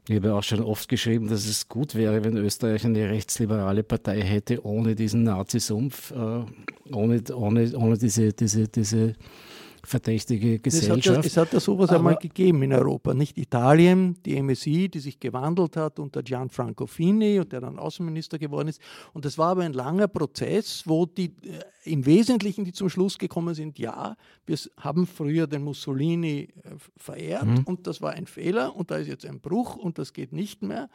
[0.08, 4.20] Ich habe auch schon oft geschrieben, dass es gut wäre, wenn Österreich eine rechtsliberale Partei
[4.22, 6.44] hätte, ohne diesen Nazisumpf, äh,
[6.92, 9.14] ohne, ohne, ohne diese, diese, diese
[9.90, 11.06] verdächtige Gesellschaft.
[11.06, 14.88] Es hat, ja, es hat ja sowas einmal gegeben in Europa, nicht Italien, die MSI,
[14.88, 18.80] die sich gewandelt hat unter Gianfranco Fini und der dann Außenminister geworden ist.
[19.12, 23.18] Und das war aber ein langer Prozess, wo die äh, im Wesentlichen die zum Schluss
[23.18, 27.64] gekommen sind, ja, wir haben früher den Mussolini äh, verehrt mhm.
[27.64, 30.62] und das war ein Fehler und da ist jetzt ein Bruch und das geht nicht
[30.62, 30.88] mehr.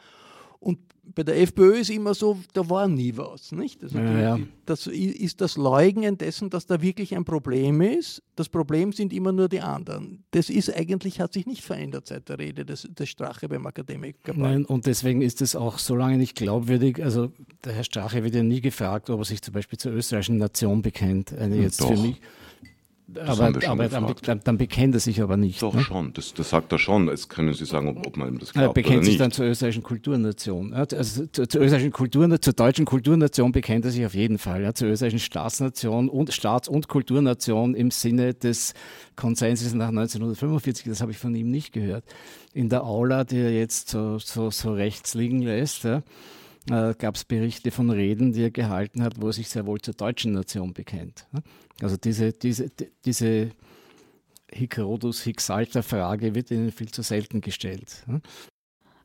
[0.66, 0.80] Und
[1.14, 3.52] bei der FPÖ ist immer so, da war nie was.
[3.52, 3.84] Nicht?
[3.84, 4.38] Also ja, ja.
[4.64, 8.20] Das ist das Leugnen dessen, dass da wirklich ein Problem ist.
[8.34, 10.24] Das Problem sind immer nur die anderen.
[10.32, 14.34] Das ist eigentlich, hat sich nicht verändert seit der Rede des, des Strache beim Akademiker.
[14.34, 17.00] Nein, und deswegen ist es auch so lange nicht glaubwürdig.
[17.00, 17.30] Also
[17.64, 20.82] der Herr Strache wird ja nie gefragt, ob er sich zum Beispiel zur österreichischen Nation
[20.82, 21.32] bekennt.
[21.32, 21.94] Eine jetzt Doch.
[21.94, 22.20] für mich
[23.14, 23.88] aber, aber
[24.22, 25.62] dann, dann, bekennt er sich aber nicht.
[25.62, 25.82] Doch ne?
[25.82, 27.06] schon, das, das, sagt er schon.
[27.06, 28.66] Jetzt können Sie sagen, ob, ob man ihm das glaubt.
[28.66, 30.74] Er bekennt sich dann zur österreichischen Kulturnation.
[30.74, 34.62] Also zur, zur, österreichischen Kultur, zur deutschen Kulturnation bekennt er sich auf jeden Fall.
[34.62, 38.74] Ja, zur österreichischen Staatsnation und Staats- und Kulturnation im Sinne des
[39.14, 40.86] Konsenses nach 1945.
[40.86, 42.04] Das habe ich von ihm nicht gehört.
[42.54, 45.84] In der Aula, die er jetzt so, so, so rechts liegen lässt.
[45.84, 46.02] Ja,
[46.70, 49.80] äh, gab es Berichte von Reden, die er gehalten hat, wo er sich sehr wohl
[49.80, 51.26] zur deutschen Nation bekennt.
[51.80, 52.70] Also diese, diese,
[53.04, 53.50] diese
[54.50, 58.04] Hic Rodus, Hic Salta Frage wird ihnen viel zu selten gestellt.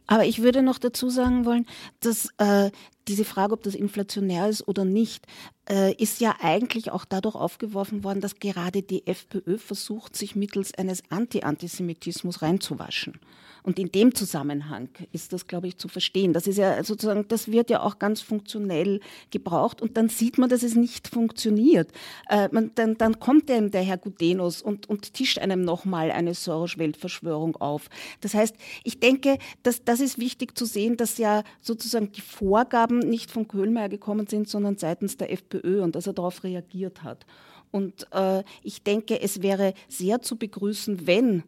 [0.07, 1.65] Aber ich würde noch dazu sagen wollen,
[2.01, 2.71] dass äh,
[3.07, 5.25] diese Frage, ob das inflationär ist oder nicht,
[5.69, 10.73] äh, ist ja eigentlich auch dadurch aufgeworfen worden, dass gerade die FPÖ versucht, sich mittels
[10.75, 13.19] eines Anti-Antisemitismus reinzuwaschen.
[13.63, 16.33] Und in dem Zusammenhang ist das, glaube ich, zu verstehen.
[16.33, 20.49] Das ist ja sozusagen, das wird ja auch ganz funktionell gebraucht und dann sieht man,
[20.49, 21.91] dass es nicht funktioniert.
[22.27, 26.33] Äh, man, dann, dann kommt einem der Herr Gudenus und, und tischt einem nochmal eine
[26.33, 27.89] Soros-Weltverschwörung auf.
[28.21, 32.90] Das heißt, ich denke, dass das ist wichtig zu sehen, dass ja sozusagen die Vorgaben
[32.91, 37.03] Angaben nicht von Köhlmeier gekommen sind, sondern seitens der FPÖ und dass er darauf reagiert
[37.03, 37.25] hat.
[37.71, 41.43] Und äh, ich denke, es wäre sehr zu begrüßen, wenn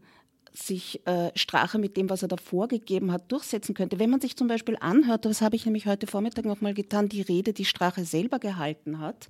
[0.54, 3.98] sich äh, Strache mit dem, was er da vorgegeben hat, durchsetzen könnte.
[3.98, 7.24] Wenn man sich zum Beispiel anhört, das habe ich nämlich heute Vormittag nochmal getan, die
[7.24, 9.30] Rede, die Strache selber gehalten hat,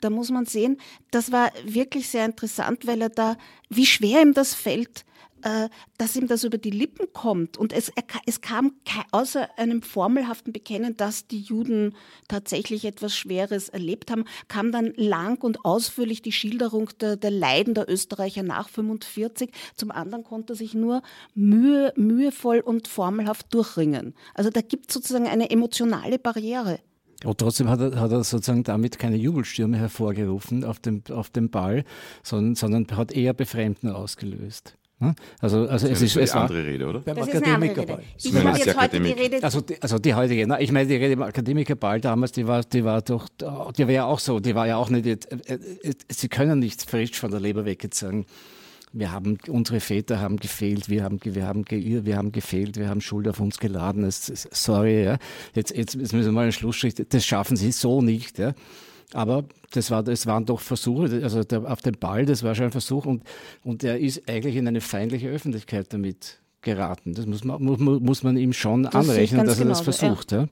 [0.00, 0.78] da muss man sehen,
[1.10, 3.36] das war wirklich sehr interessant, weil er da,
[3.68, 5.04] wie schwer ihm das fällt,
[5.44, 7.58] äh, dass ihm das über die Lippen kommt.
[7.58, 7.92] Und es,
[8.26, 8.72] es kam
[9.12, 11.94] außer einem formelhaften Bekennen, dass die Juden
[12.28, 17.74] tatsächlich etwas Schweres erlebt haben, kam dann lang und ausführlich die Schilderung der, der Leiden
[17.74, 19.52] der Österreicher nach 45.
[19.76, 21.02] Zum anderen konnte er sich nur
[21.34, 24.14] mühe, mühevoll und formelhaft durchringen.
[24.32, 26.80] Also da gibt es sozusagen eine emotionale Barriere.
[27.22, 31.50] Und trotzdem hat er, hat er sozusagen damit keine Jubelstürme hervorgerufen auf dem, auf dem
[31.50, 31.84] Ball,
[32.22, 34.76] sondern, sondern hat eher Befremden ausgelöst.
[35.40, 37.00] Also, also das es ist ist eine andere Rede, oder?
[37.00, 38.02] Beim Akademikerball.
[38.16, 39.42] Ich meine jetzt heute die Rede.
[39.42, 42.62] Also die, also die heutige, na, ich meine die Rede im Akademikerball damals, die war,
[42.62, 45.58] die war doch, die war ja auch so, die war ja auch nicht, äh, äh,
[46.08, 48.26] sie können nicht frisch von der Leber weg jetzt sagen,
[48.94, 52.88] wir haben, unsere Väter haben gefehlt, wir haben, wir haben geirrt, wir haben gefehlt, wir
[52.88, 55.18] haben Schuld auf uns geladen, sorry, ja.
[55.54, 58.54] Jetzt, jetzt müssen wir mal einen Schlussstrich, das schaffen sie so nicht, ja.
[59.14, 62.66] Aber das, war, das waren doch Versuche, also der, auf den Ball, das war schon
[62.66, 63.22] ein Versuch und,
[63.62, 67.14] und er ist eigentlich in eine feindliche Öffentlichkeit damit geraten.
[67.14, 70.32] Das muss man, muss, muss man ihm schon das anrechnen, dass er das versucht.
[70.32, 70.42] Ja.
[70.42, 70.48] ja.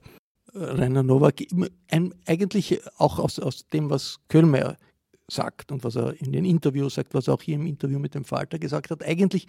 [0.55, 1.41] Rainer Nowak,
[1.89, 4.77] ein, eigentlich auch aus, aus dem, was Kölmeier
[5.29, 8.15] sagt und was er in den Interviews sagt, was er auch hier im Interview mit
[8.15, 9.03] dem Falter gesagt hat.
[9.03, 9.47] Eigentlich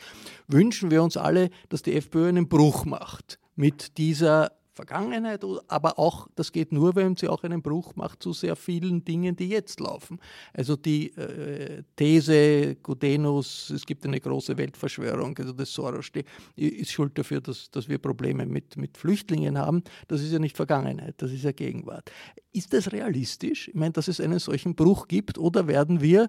[0.49, 6.29] wünschen wir uns alle, dass die FPÖ einen Bruch macht mit dieser Vergangenheit, aber auch,
[6.35, 9.79] das geht nur, wenn sie auch einen Bruch macht zu sehr vielen Dingen, die jetzt
[9.81, 10.19] laufen.
[10.53, 16.11] Also die äh, These, Gudenus, es gibt eine große Weltverschwörung, also das Soros
[16.57, 19.83] ist schuld dafür, dass, dass wir Probleme mit, mit Flüchtlingen haben.
[20.09, 22.11] Das ist ja nicht Vergangenheit, das ist ja Gegenwart.
[22.53, 23.69] Ist das realistisch?
[23.69, 26.29] Ich meine, dass es einen solchen Bruch gibt oder werden wir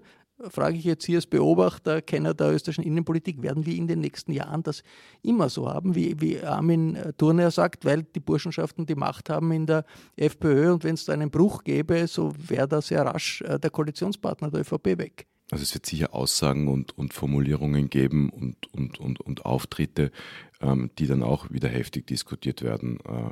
[0.49, 4.31] frage ich jetzt hier als Beobachter, Kenner der österreichischen Innenpolitik, werden wir in den nächsten
[4.31, 4.83] Jahren das
[5.21, 9.65] immer so haben, wie, wie Armin Thurner sagt, weil die Burschenschaften die Macht haben in
[9.65, 13.59] der FPÖ und wenn es da einen Bruch gäbe, so wäre da sehr rasch äh,
[13.59, 15.27] der Koalitionspartner der ÖVP weg.
[15.51, 20.11] Also es wird sicher Aussagen und, und Formulierungen geben und, und, und, und Auftritte,
[20.59, 22.99] ähm, die dann auch wieder heftig diskutiert werden.
[23.05, 23.29] Äh,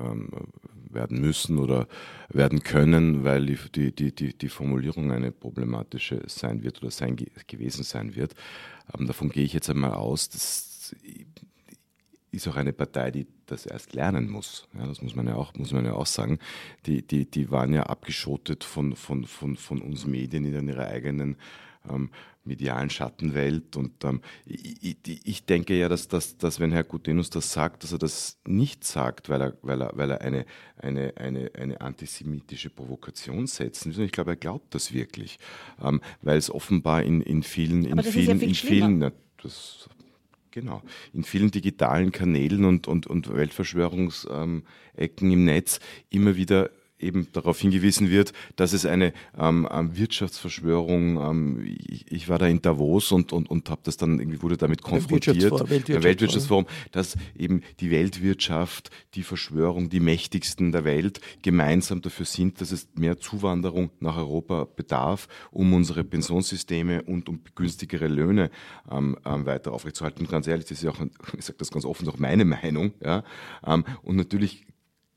[0.00, 0.30] ähm,
[0.90, 1.86] werden müssen oder
[2.28, 7.84] werden können, weil die, die, die, die Formulierung eine problematische sein wird oder sein, gewesen
[7.84, 8.34] sein wird.
[8.96, 10.28] Ähm, davon gehe ich jetzt einmal aus.
[10.28, 10.94] Das
[12.32, 14.68] ist auch eine Partei, die das erst lernen muss.
[14.78, 16.38] Ja, das muss man ja auch, muss man ja auch sagen.
[16.86, 21.36] Die, die, die waren ja abgeschottet von, von, von, von uns Medien in ihrer eigenen
[21.88, 22.10] ähm,
[22.44, 23.76] medialen Schattenwelt.
[23.76, 27.92] Und ähm, ich, ich, denke ja, dass, dass, dass wenn Herr Gutenus das sagt, dass
[27.92, 32.70] er das nicht sagt, weil er, weil er, weil er eine, eine, eine, eine antisemitische
[32.70, 34.06] Provokation setzen will.
[34.06, 35.38] Ich glaube, er glaubt das wirklich.
[35.82, 39.88] Ähm, weil es offenbar in, in vielen, in vielen, ja in vielen, na, das
[40.52, 40.82] Genau.
[41.12, 44.64] In vielen digitalen Kanälen und, und, und Weltverschwörungsecken
[45.30, 45.78] im Netz
[46.10, 46.70] immer wieder
[47.02, 52.46] eben darauf hingewiesen wird, dass es eine ähm, ähm Wirtschaftsverschwörung, ähm, ich, ich, war da
[52.46, 57.16] in Davos und, und, und habe das dann irgendwie wurde damit konfrontiert, Weltwirtschaftsforum, Weltwirtschaftsforum, dass
[57.36, 63.18] eben die Weltwirtschaft, die Verschwörung, die mächtigsten der Welt gemeinsam dafür sind, dass es mehr
[63.18, 68.50] Zuwanderung nach Europa bedarf, um unsere Pensionssysteme und um günstigere Löhne
[68.90, 70.20] ähm, ähm, weiter aufrechtzuerhalten.
[70.20, 71.00] Und ganz ehrlich, das ist ja auch,
[71.38, 72.92] ich sage das ganz offen, auch meine Meinung.
[73.02, 73.24] Ja?
[73.66, 74.64] Ähm, und natürlich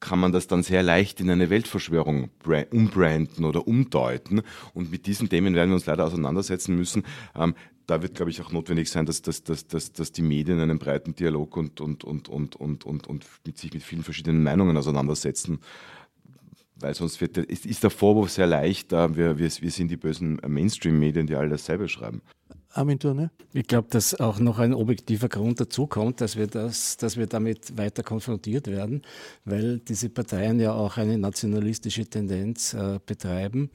[0.04, 2.30] kann man das dann sehr leicht in eine Weltverschwörung
[2.72, 4.42] umbranden oder umdeuten.
[4.74, 7.04] Und mit diesen Themen werden wir uns leider auseinandersetzen müssen.
[7.36, 7.56] Ähm,
[7.88, 10.78] da wird, glaube ich, auch notwendig sein, dass, dass, dass, dass, dass die Medien einen
[10.78, 14.76] breiten Dialog und, und, und, und, und, und, und mit sich mit vielen verschiedenen Meinungen
[14.76, 15.60] auseinandersetzen.
[16.76, 20.42] Weil sonst wird, ist, ist der Vorwurf sehr leicht, wir, wir, wir sind die bösen
[20.46, 22.22] Mainstream-Medien, die all dasselbe schreiben.
[22.76, 23.32] Armin Turner?
[23.54, 27.28] Ich glaube, dass auch noch ein objektiver Grund dazu kommt, dass wir, das, dass wir
[27.28, 29.04] damit weiter konfrontiert werden,
[29.46, 33.70] weil diese Parteien ja auch eine nationalistische Tendenz äh, betreiben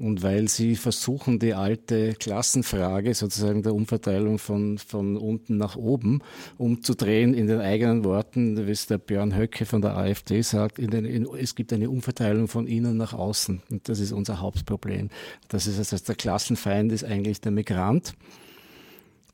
[0.00, 6.22] und weil sie versuchen, die alte Klassenfrage sozusagen der Umverteilung von, von unten nach oben
[6.56, 10.90] umzudrehen in den eigenen Worten, wie es der Björn Höcke von der AfD sagt, in
[10.90, 13.62] den, in, es gibt eine Umverteilung von innen nach außen.
[13.70, 15.10] Und das ist unser Hauptproblem.
[15.48, 18.14] Das ist also der Klassenfeind ist eigentlich der Migrant.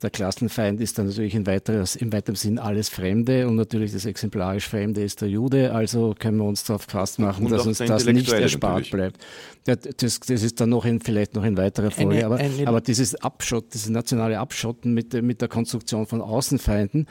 [0.01, 4.05] Der Klassenfeind ist dann natürlich in weiteres, im weiteren Sinn alles Fremde und natürlich das
[4.05, 5.73] exemplarisch Fremde ist der Jude.
[5.73, 9.17] Also können wir uns darauf fast machen, und dass uns das nicht erspart bleibt.
[9.65, 9.79] Das,
[10.19, 12.15] das, ist dann noch in, vielleicht noch in weiterer Folge.
[12.15, 17.07] Eine, aber, eine aber dieses Abschott, dieses nationale Abschotten mit, mit der Konstruktion von Außenfeinden,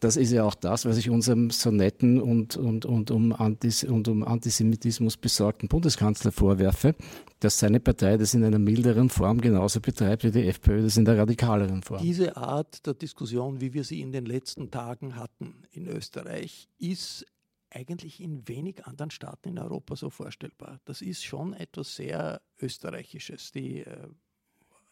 [0.00, 3.84] das ist ja auch das, was ich unserem so netten und, und, und, um, Antis
[3.84, 6.94] und um Antisemitismus besorgten Bundeskanzler vorwerfe,
[7.40, 11.04] dass seine Partei das in einer milderen Form genauso betreibt wie die FPÖ das in
[11.04, 12.02] der radikaleren Form.
[12.02, 17.26] Diese Art der Diskussion, wie wir sie in den letzten Tagen hatten in Österreich, ist
[17.70, 20.80] eigentlich in wenig anderen Staaten in Europa so vorstellbar.
[20.84, 23.50] Das ist schon etwas sehr Österreichisches.
[23.50, 23.84] Die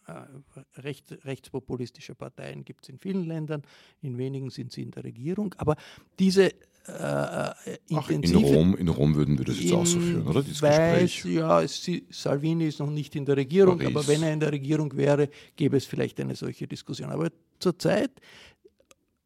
[0.06, 3.62] äh, äh, recht, rechtspopulistische Parteien gibt es in vielen Ländern,
[4.00, 5.54] in wenigen sind sie in der Regierung.
[5.58, 5.76] Aber
[6.18, 6.52] diese
[6.86, 7.52] äh,
[7.94, 10.42] Ach, in, Rom, in Rom würden wir das jetzt auch so führen, oder?
[10.42, 11.34] Dieses weiß, Gespräch.
[11.36, 13.94] Ja, es, Salvini ist noch nicht in der Regierung, Paris.
[13.94, 17.10] aber wenn er in der Regierung wäre, gäbe es vielleicht eine solche Diskussion.
[17.10, 18.10] Aber zurzeit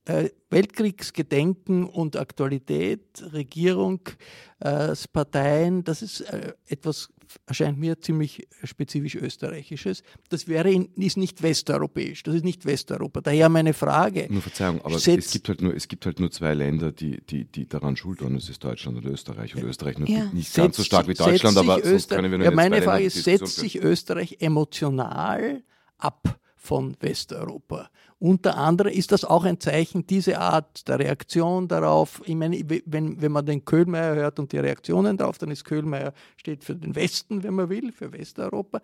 [0.06, 4.00] äh, Weltkriegsgedenken und Aktualität, Regierung,
[4.60, 7.08] äh, Parteien, das ist äh, etwas,
[7.46, 10.02] erscheint mir ziemlich spezifisch österreichisches.
[10.28, 13.20] Das wäre in, ist nicht westeuropäisch, das ist nicht Westeuropa.
[13.20, 14.26] Daher meine Frage.
[14.30, 17.44] Nur Verzeihung, aber es gibt, halt nur, es gibt halt nur zwei Länder, die, die,
[17.44, 18.34] die daran schuld waren.
[18.34, 19.54] Das ist Deutschland und Österreich.
[19.54, 20.24] Und Österreich ja.
[20.32, 23.04] nicht setzt ganz so stark wie Deutschland, aber sonst können wir nur ja, Meine Frage
[23.04, 25.62] ist, setzt sich Österreich emotional
[25.98, 27.88] ab von Westeuropa?
[28.18, 32.22] Unter anderem ist das auch ein Zeichen, diese Art der Reaktion darauf.
[32.24, 36.12] Ich meine, wenn, wenn man den Köhlmeier hört und die Reaktionen darauf, dann ist Köhlmeier
[36.37, 38.81] steht für den Westen, wenn man will, für Westeuropa.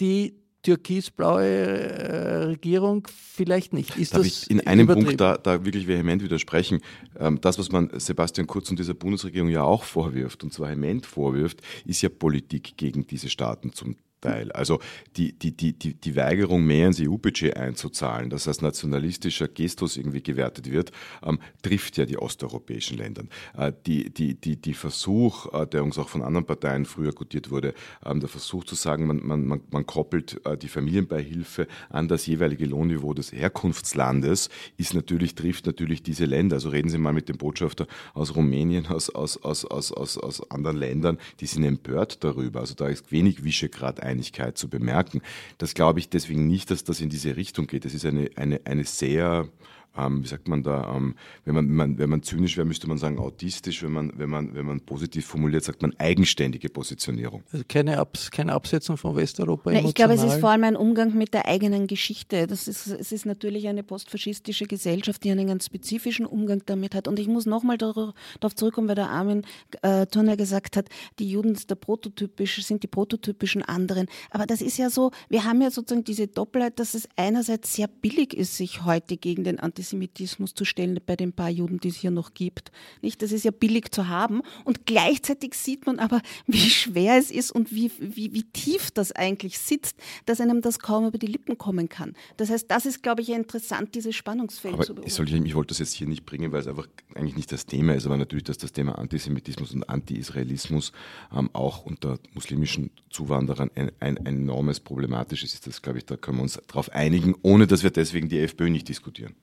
[0.00, 0.34] Die
[0.66, 3.96] türkisblaue äh, Regierung vielleicht nicht.
[3.96, 6.80] Ist Darf ich in einem Punkt da, da, wirklich vehement widersprechen?
[7.16, 11.06] Ähm, das, was man Sebastian Kurz und dieser Bundesregierung ja auch vorwirft, und zwar vehement
[11.06, 14.52] vorwirft, ist ja Politik gegen diese Staaten zum Teil.
[14.52, 14.80] Also
[15.16, 20.22] die, die, die, die, die Weigerung, mehr ins EU-Budget einzuzahlen, das als nationalistischer Gestus irgendwie
[20.22, 20.90] gewertet wird,
[21.24, 23.24] ähm, trifft ja die osteuropäischen Länder.
[23.56, 27.50] Äh, die, die, die, die Versuch, äh, der uns auch von anderen Parteien früher gutiert
[27.50, 32.08] wurde, ähm, der Versuch zu sagen, man, man, man, man koppelt äh, die Familienbeihilfe an
[32.08, 36.56] das jeweilige Lohnniveau des Herkunftslandes, ist natürlich, trifft natürlich diese Länder.
[36.56, 40.50] Also reden Sie mal mit dem Botschafter aus Rumänien, aus, aus, aus, aus, aus, aus
[40.50, 42.60] anderen Ländern, die sind empört darüber.
[42.60, 45.20] Also da ist wenig Visegrad Einigkeit zu bemerken.
[45.58, 47.84] Das glaube ich deswegen nicht, dass das in diese Richtung geht.
[47.84, 49.48] Das ist eine, eine, eine sehr
[49.96, 52.88] ähm, wie sagt man da, ähm, wenn, man, wenn, man, wenn man zynisch wäre, müsste
[52.88, 57.42] man sagen autistisch, wenn man, wenn man, wenn man positiv formuliert, sagt man eigenständige Positionierung.
[57.52, 59.72] Also keine, Abs keine Absetzung von Westeuropa.
[59.72, 62.46] Ja, ich glaube, es ist vor allem ein Umgang mit der eigenen Geschichte.
[62.46, 67.08] Das ist, es ist natürlich eine postfaschistische Gesellschaft, die einen ganz spezifischen Umgang damit hat.
[67.08, 68.14] Und ich muss nochmal darauf
[68.54, 69.42] zurückkommen, weil der Armin
[69.82, 74.06] äh, Turner gesagt hat, die Juden sind, der prototypisch, sind die prototypischen anderen.
[74.30, 77.88] Aber das ist ja so, wir haben ja sozusagen diese Doppelheit, dass es einerseits sehr
[77.88, 81.88] billig ist, sich heute gegen den Antisemitismus Antisemitismus zu stellen bei den paar Juden, die
[81.88, 82.72] es hier noch gibt.
[83.02, 83.22] Nicht?
[83.22, 84.42] Das ist ja billig zu haben.
[84.64, 89.12] Und gleichzeitig sieht man aber, wie schwer es ist und wie, wie, wie tief das
[89.12, 92.14] eigentlich sitzt, dass einem das kaum über die Lippen kommen kann.
[92.36, 95.08] Das heißt, das ist, glaube ich, interessant, dieses Spannungsfeld aber zu beobachten.
[95.08, 97.66] Ich, soll, ich wollte das jetzt hier nicht bringen, weil es einfach eigentlich nicht das
[97.66, 100.92] Thema ist, aber natürlich, dass das Thema Antisemitismus und Anti-Israelismus
[101.34, 105.66] ähm, auch unter muslimischen Zuwanderern ein, ein, ein enormes problematisches ist.
[105.66, 108.70] Das, glaube ich, da können wir uns darauf einigen, ohne dass wir deswegen die FPÖ
[108.70, 109.34] nicht diskutieren.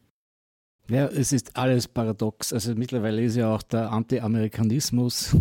[0.90, 2.52] Ja, es ist alles paradox.
[2.52, 5.36] Also mittlerweile ist ja auch der Anti-Amerikanismus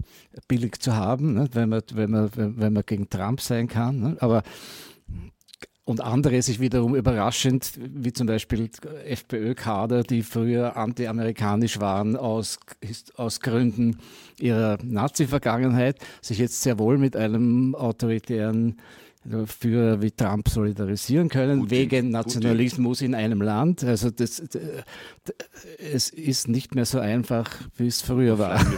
[0.47, 1.49] billig zu haben, ne?
[1.53, 4.01] wenn, man, wenn, man, wenn man gegen Trump sein kann.
[4.01, 4.17] Ne?
[4.21, 4.43] Aber
[5.85, 8.71] und andere sich wiederum überraschend, wie zum Beispiel
[9.05, 12.61] FPÖ-Kader, die früher anti-amerikanisch waren aus,
[13.17, 13.99] aus Gründen
[14.39, 18.77] ihrer Nazi-Vergangenheit, sich jetzt sehr wohl mit einem autoritären
[19.47, 23.15] für wie Trump solidarisieren können, Putin, wegen Nationalismus Putin.
[23.15, 23.85] in einem Land.
[23.85, 24.43] Also das,
[25.79, 28.61] es ist nicht mehr so einfach, wie es früher war.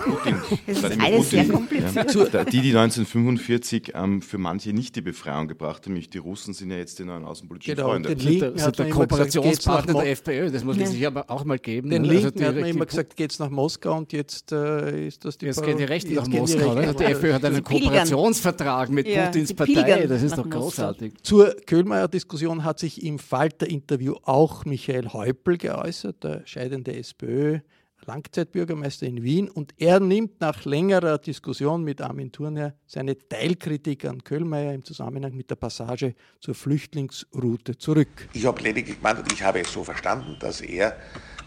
[0.66, 2.33] Es ist alles sehr kompliziert.
[2.33, 2.44] Ja.
[2.44, 6.70] Die, die 1945 ähm, für manche nicht die Befreiung gebracht haben, nämlich die Russen sind
[6.70, 8.14] ja jetzt die neuen außenpolitischen genau, Freunde.
[8.14, 11.90] Den Linken sind der Kooperationspartner der FPÖ, das muss man sich aber auch mal geben.
[11.90, 15.07] Den also Linken also hat man immer gesagt, geht es nach Moskau und jetzt äh,
[15.07, 16.74] ist das die Jetzt gehen die Rechten nach Moskau.
[16.74, 20.07] Die, die FPÖ hat einen Kooperationsvertrag mit ja, Putins Partei.
[20.07, 21.14] Das ist ist doch großartig.
[21.23, 27.61] Zur Köhlmeier-Diskussion hat sich im Falter-Interview auch Michael Häupl geäußert, der scheidende SPÖ.
[28.07, 34.23] Langzeitbürgermeister in Wien und er nimmt nach längerer Diskussion mit Armin Thurner seine Teilkritik an
[34.23, 38.29] Köhlmeier im Zusammenhang mit der Passage zur Flüchtlingsroute zurück.
[38.33, 40.97] Ich habe lediglich gemeint und ich habe es so verstanden, dass er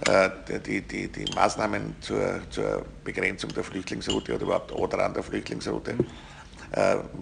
[0.07, 0.29] äh,
[0.65, 5.95] die, die, die Maßnahmen zur, zur Begrenzung der Flüchtlingsroute oder überhaupt oder an der Flüchtlingsroute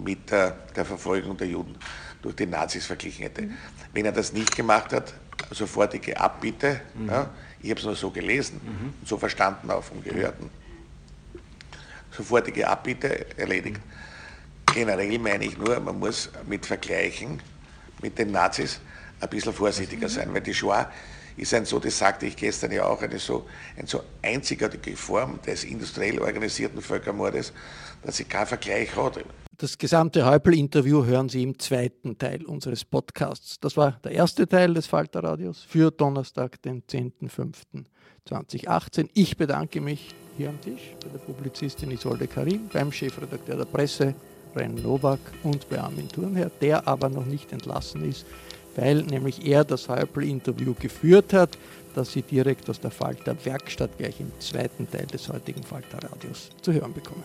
[0.04, 1.76] mit der, Verfolgung der Juden
[2.22, 3.42] durch die Nazis verglichen hätte.
[3.42, 3.54] Mhm.
[3.92, 5.14] Wenn er das nicht gemacht hat,
[5.50, 7.08] sofortige Abbitte, mhm.
[7.08, 7.30] ja,
[7.62, 8.94] ich habe es nur so gelesen mhm.
[9.00, 10.50] und so verstanden auch vom Gehörten,
[12.10, 13.80] sofortige Abbitte erledigt.
[14.74, 17.40] Generell meine ich nur, man muss mit Vergleichen
[18.02, 18.80] mit den Nazis
[19.20, 20.90] ein bisschen vorsichtiger sein, weil die Shoah
[21.36, 23.46] ist ein so, das sagte ich gestern ja auch, eine so,
[23.76, 27.52] eine so einzigartige Form des industriell organisierten Völkermordes,
[28.02, 29.24] dass sie keinen Vergleich hat.
[29.58, 33.58] Das gesamte Häupl-Interview hören Sie im zweiten Teil unseres Podcasts.
[33.58, 39.08] Das war der erste Teil des Falterradios für Donnerstag, den 10.05.2018.
[39.14, 44.14] Ich bedanke mich hier am Tisch bei der Publizistin Isolde Karim, beim Chefredakteur der Presse
[44.54, 48.26] Ren Nowak und bei Armin Thurnherr, der aber noch nicht entlassen ist,
[48.74, 51.56] weil nämlich er das Häupl-Interview geführt hat,
[51.94, 56.74] das Sie direkt aus der Falter Werkstatt gleich im zweiten Teil des heutigen Falterradios zu
[56.74, 57.24] hören bekommen.